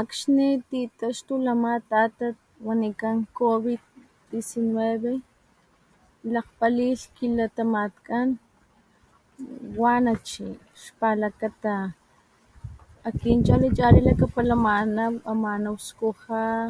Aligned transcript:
Akxni 0.00 0.48
titaxtulh 0.68 1.48
ama 1.52 1.72
tatat 1.90 2.36
wanikan 2.68 3.16
covid-19 3.38 5.04
lakgpalilh 6.34 7.02
kilatamatkan 7.16 8.28
wana 9.80 10.12
chi 10.28 10.46
xpalakata 10.82 11.74
akin 13.08 13.38
chali 13.46 13.68
chali 13.78 14.00
lakapalamanaw 14.08 15.12
amanaw 15.30 15.74
skujaw 15.88 16.66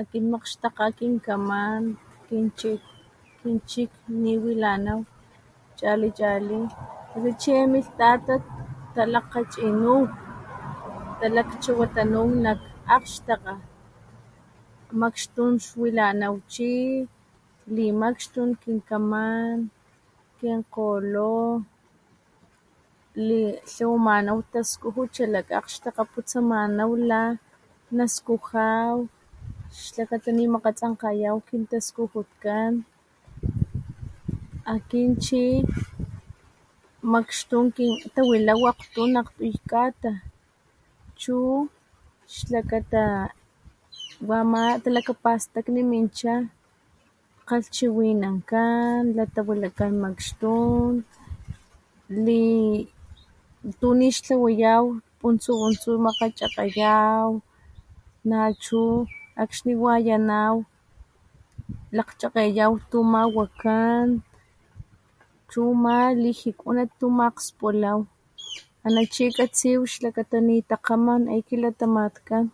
akin 0.00 0.24
makgxtakgaw 0.32 0.90
kinkaman 0.98 1.82
kin 2.26 2.46
chik 2.58 2.82
kin 3.40 3.56
chik 3.70 3.90
niwilanaw 4.22 5.00
chali 5.78 6.08
chali 6.18 6.58
akxni 6.68 7.20
chi 7.42 7.52
jae 7.54 7.64
milh 7.72 7.90
tatat 8.00 8.42
talakgachinuw, 8.94 10.02
talakchawatanuw 11.20 12.28
nak 12.44 12.60
akxtakga 12.96 13.54
makxtun 15.02 15.52
xwilanaw 15.66 16.34
chi 16.52 16.72
limakxtun 17.76 18.48
kinkaman 18.62 19.48
kinkgolo 20.38 21.32
tlawamanaw 23.14 24.38
taskujut 24.52 25.08
xalakg 25.16 25.48
akgxtakga 25.60 26.02
putsamanaw 26.14 26.90
lanaskujaw 27.10 28.94
xlakata 29.82 30.30
nimakgatsankgayaw 30.36 31.36
kintaskujutkan 31.48 32.72
akin 34.74 35.10
chi 35.24 35.42
makxtun 37.12 37.64
tawilaw 38.16 38.60
akgtun 38.72 39.12
akgtuy 39.20 39.54
kata 39.72 40.12
chu 41.22 41.36
xlakata 42.34 43.04
wama 44.28 44.62
talakapastakni 44.84 45.82
mincha 45.92 46.34
kgalhchiwinankan 47.46 49.00
latawilakan 49.16 49.92
makxtun 50.04 50.92
tunixtlawayaw 53.80 54.84
puntsu 55.20 55.50
puntsu 55.60 55.90
makgachakgayaw 56.04 57.28
nachu 58.28 58.84
akxni 59.42 59.72
wayanaw 59.84 60.54
lakgchakgayaw 61.96 62.72
tu 62.90 62.98
ama 63.04 63.22
wakan 63.36 64.06
chu 65.50 65.60
ama 65.72 65.94
lijikuanan 66.22 66.88
tu 66.98 67.06
akgspulaw 67.28 68.00
ana 68.84 69.02
chi 69.12 69.24
katsiw 69.36 69.80
xlakata 69.92 70.38
nitakgaman 70.46 71.20
kilatamankan 71.48 72.44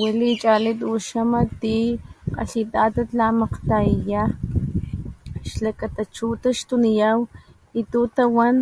wali 0.00 0.30
chali 0.42 0.72
tuxama 0.80 1.40
ti 1.60 1.78
kgalhi 1.96 2.62
tatat 2.72 3.08
lamakgtayaya 3.18 4.22
xlakata 5.50 6.02
chu 6.16 6.26
taxtuniyaw 6.42 7.18
y 7.76 7.80
tu 7.90 7.90
tutawan 7.92 8.56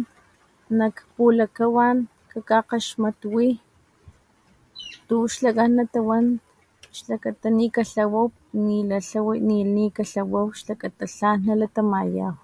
nak 0.79 0.97
pulakawan 1.15 1.97
kakgakgaxmatwi 2.31 3.49
tuxlakan 5.09 5.71
natawan 5.77 6.25
xlakata 6.97 7.49
nikatlawaw 7.59 8.29
nitlawyaw 8.67 10.47
xlakata 10.59 11.05
tlan 11.13 11.37
nalatamayaw. 11.47 12.35